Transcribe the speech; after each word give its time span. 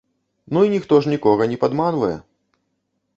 Ну 0.53 0.61
і 0.67 0.69
ніхто 0.75 0.99
ж 1.05 1.11
нікога 1.13 1.47
не 1.51 1.57
падманвае. 1.65 2.13